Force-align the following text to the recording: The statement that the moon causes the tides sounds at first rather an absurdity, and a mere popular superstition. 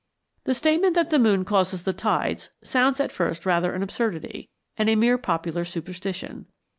The 0.45 0.55
statement 0.55 0.95
that 0.95 1.11
the 1.11 1.19
moon 1.19 1.45
causes 1.45 1.83
the 1.83 1.93
tides 1.93 2.49
sounds 2.63 2.99
at 2.99 3.11
first 3.11 3.45
rather 3.45 3.75
an 3.75 3.83
absurdity, 3.83 4.49
and 4.75 4.89
a 4.89 4.95
mere 4.95 5.19
popular 5.19 5.63
superstition. 5.63 6.47